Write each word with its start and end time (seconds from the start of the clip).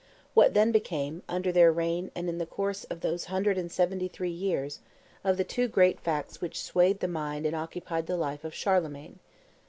What 0.33 0.55
then 0.55 0.71
became, 0.71 1.21
under 1.29 1.51
their 1.51 1.71
reign 1.71 2.09
and 2.15 2.27
in 2.27 2.39
the 2.39 2.47
course 2.47 2.85
of 2.85 3.01
those 3.01 3.25
hundred 3.25 3.55
and 3.59 3.71
seventy 3.71 4.07
three 4.07 4.31
years, 4.31 4.79
of 5.23 5.37
the 5.37 5.43
two 5.43 5.67
great 5.67 5.99
facts 5.99 6.41
which 6.41 6.59
swayed 6.59 7.01
the 7.01 7.07
mind 7.07 7.45
and 7.45 7.55
occupied 7.55 8.07
the 8.07 8.17
life 8.17 8.43
of 8.43 8.55
Charlemagne? 8.55 9.19